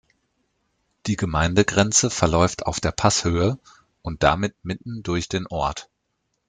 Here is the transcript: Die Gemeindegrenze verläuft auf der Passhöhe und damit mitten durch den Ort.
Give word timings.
Die 1.05 1.15
Gemeindegrenze 1.15 2.09
verläuft 2.09 2.65
auf 2.65 2.79
der 2.79 2.91
Passhöhe 2.91 3.59
und 4.01 4.23
damit 4.23 4.55
mitten 4.63 5.03
durch 5.03 5.29
den 5.29 5.45
Ort. 5.45 5.91